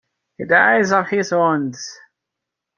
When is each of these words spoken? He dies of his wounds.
He 0.39 0.45
dies 0.47 0.91
of 0.93 1.09
his 1.09 1.31
wounds. 1.31 1.99